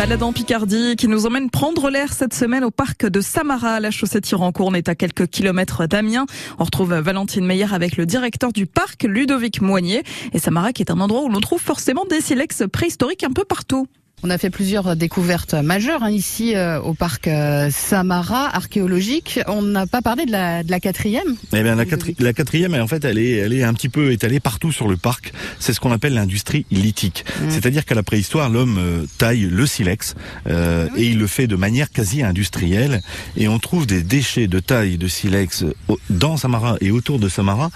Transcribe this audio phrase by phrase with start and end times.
[0.00, 3.80] Balade en Picardie qui nous emmène prendre l'air cette semaine au parc de Samara.
[3.80, 6.24] La chaussée Tirancourt est à quelques kilomètres d'Amiens.
[6.58, 10.02] On retrouve Valentine Meyer avec le directeur du parc, Ludovic Moignet.
[10.32, 13.44] Et Samara qui est un endroit où l'on trouve forcément des silex préhistoriques un peu
[13.44, 13.88] partout.
[14.22, 19.40] On a fait plusieurs découvertes majeures hein, ici euh, au parc euh, Samara archéologique.
[19.46, 21.36] On n'a pas parlé de la, de la quatrième.
[21.54, 21.84] Eh bien, la,
[22.18, 24.98] la, quatrième, en fait, elle est, elle est un petit peu étalée partout sur le
[24.98, 25.32] parc.
[25.58, 27.24] C'est ce qu'on appelle l'industrie lithique.
[27.40, 27.50] Mmh.
[27.50, 30.14] C'est-à-dire qu'à la préhistoire, l'homme euh, taille le silex
[30.48, 33.00] euh, et il le fait de manière quasi industrielle.
[33.38, 35.64] Et on trouve des déchets de taille de silex
[36.10, 37.70] dans Samara et autour de Samara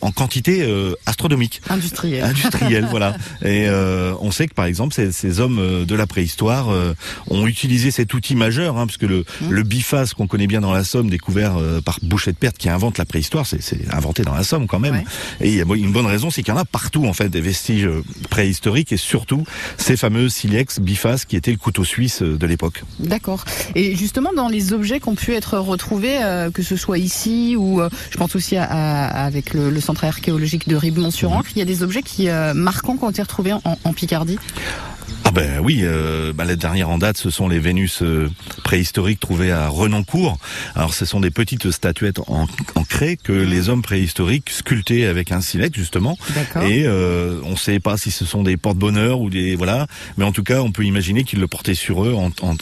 [0.00, 0.66] en quantité
[1.06, 1.62] astronomique.
[1.70, 2.24] Industrielle.
[2.24, 3.16] Industrielle, voilà.
[3.44, 3.68] Et
[4.20, 6.94] on sait que par exemple, ces, ces hommes euh, de la préhistoire euh,
[7.28, 9.50] ont utilisé cet outil majeur, hein, parce que le, mmh.
[9.50, 12.68] le biface qu'on connaît bien dans la Somme, découvert euh, par Boucher de Perte, qui
[12.68, 13.60] invente la préhistoire, c'est
[13.92, 14.94] inventé dans la Somme quand même.
[14.94, 15.04] Ouais.
[15.40, 17.28] Et il y a une bonne raison, c'est qu'il y en a partout en fait
[17.28, 17.88] des vestiges
[18.30, 19.44] préhistoriques et surtout
[19.76, 22.82] ces fameux silex bifaces qui étaient le couteau suisse de l'époque.
[22.98, 23.44] D'accord.
[23.74, 27.56] Et justement dans les objets qui ont pu être retrouvés, euh, que ce soit ici
[27.56, 31.52] ou euh, je pense aussi à, à, avec le, le, centre archéologique de Ribemont-sur-Ancre, mmh.
[31.56, 34.38] il y a des objets qui marquants qui ont été retrouvés en, en Picardie?
[35.36, 38.30] Ah ben oui, euh, bah la dernière en date, ce sont les Vénus euh,
[38.62, 40.38] préhistoriques trouvées à Renoncourt.
[40.76, 42.46] Alors ce sont des petites statuettes en,
[42.76, 43.50] en craie que mmh.
[43.50, 46.16] les hommes préhistoriques sculptaient avec un silex justement.
[46.62, 50.24] Et euh, on ne sait pas si ce sont des porte-bonheur ou des voilà, mais
[50.24, 52.56] en tout cas on peut imaginer qu'ils le portaient sur eux en, en,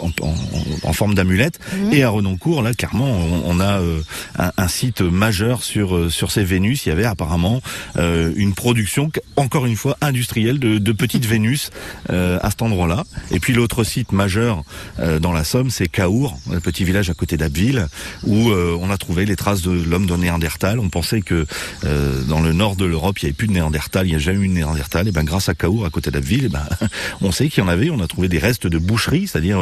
[0.82, 1.60] en forme d'amulette.
[1.74, 1.92] Mmh.
[1.92, 4.00] Et à Renoncourt, là clairement, on, on a euh,
[4.38, 6.86] un, un, site majeur sur euh, sur ces Vénus.
[6.86, 7.60] Il y avait apparemment
[7.98, 11.68] euh, une production encore une fois industrielle de, de petites Vénus
[12.08, 13.04] à cet endroit-là.
[13.30, 14.62] Et puis l'autre site majeur
[15.00, 17.88] euh, dans la Somme, c'est Caour, un petit village à côté d'Abbeville,
[18.24, 20.78] où euh, on a trouvé les traces de l'homme de Néandertal.
[20.78, 21.46] On pensait que
[21.84, 24.20] euh, dans le nord de l'Europe, il n'y avait plus de Néandertal, il n'y a
[24.20, 25.08] jamais eu de Néandertal.
[25.08, 26.66] Et ben grâce à Caour, à côté d'Abbeville, ben,
[27.20, 27.90] on sait qu'il y en avait.
[27.90, 29.60] On a trouvé des restes de boucherie, c'est-à-dire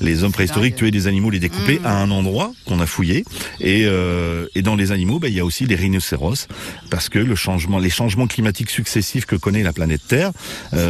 [0.00, 1.86] les hommes préhistoriques tuaient des animaux, les découpaient mmh.
[1.86, 3.24] à un endroit qu'on a fouillé.
[3.60, 6.48] Et, euh, et dans les animaux, ben, il y a aussi les rhinocéros,
[6.90, 10.32] parce que le changement, les changements climatiques successifs que connaît la planète Terre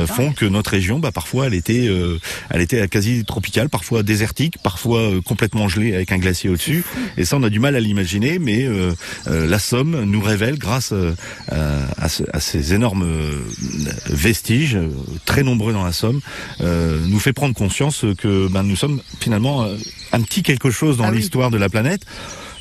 [0.06, 2.18] font que notre région, ben, parfois, elle était, euh,
[2.50, 6.84] elle était quasi tropicale, parfois désertique, parfois euh, complètement gelée avec un glacier au-dessus.
[7.16, 8.94] Et ça, on a du mal à l'imaginer, mais euh,
[9.26, 10.92] la Somme nous révèle, grâce
[11.48, 13.06] à, ce, à, ces énormes
[14.06, 14.78] vestiges,
[15.24, 16.20] très nombreux dans la Somme,
[16.60, 19.66] nous fait prendre conscience que ben, nous sommes finalement
[20.12, 21.54] un petit quelque chose dans ah l'histoire oui.
[21.54, 22.02] de la planète.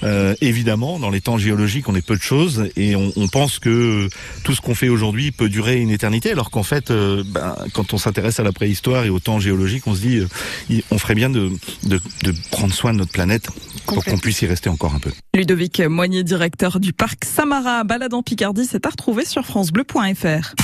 [0.04, 3.60] Euh, évidemment, dans les temps géologiques, on est peu de choses et on, on pense
[3.60, 4.10] que
[4.44, 7.94] tout ce qu'on fait aujourd'hui peut durer une éternité, alors qu'en fait, euh, ben, quand
[7.94, 11.16] on s'intéresse à la préhistoire et au temps géologique, on se dit, euh, on ferait
[11.16, 11.52] bien de,
[11.84, 13.50] de, de prendre soin de notre planète
[13.86, 15.12] pour qu'on puisse y rester encore un peu.
[15.36, 20.56] Ludovic Moignet, directeur du parc Samara, balade en Picardie, c'est à retrouver sur francebleu.fr.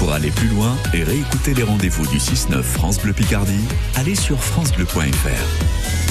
[0.00, 4.42] Pour aller plus loin et réécouter les rendez-vous du 6-9 France Bleu Picardie, allez sur
[4.42, 6.09] francebleu.fr.